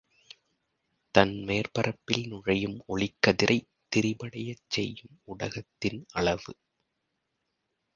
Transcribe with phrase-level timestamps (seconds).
[1.15, 6.53] தன்மேற்பரப்பில் நுழையும் ஒளிக்கதிரைத் திரிபடையச் செய்யும் ஊடகத்தின் அளவு.